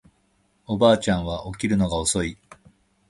[0.65, 2.35] おばあちゃんは起きるのが遅い